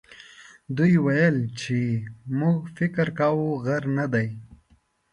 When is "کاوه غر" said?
3.19-3.83